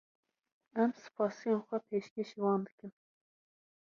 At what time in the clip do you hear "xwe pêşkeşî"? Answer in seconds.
1.65-2.37